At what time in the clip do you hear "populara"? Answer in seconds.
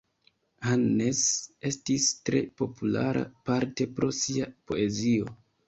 2.63-3.23